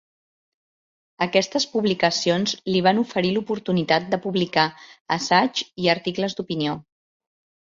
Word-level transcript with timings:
Aquestes 1.25 1.67
publicacions 1.73 2.55
li 2.71 2.81
van 2.89 3.01
oferir 3.01 3.33
l'oportunitat 3.35 4.09
de 4.15 4.21
publicar 4.27 4.67
assaigs 5.19 5.63
i 5.85 5.93
articles 5.97 6.39
d'opinió. 6.41 6.75